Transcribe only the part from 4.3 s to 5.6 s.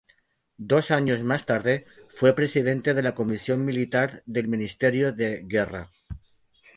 Ministerio de